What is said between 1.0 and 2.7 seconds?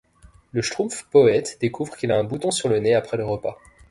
poète découvre qu'il a un bouton sur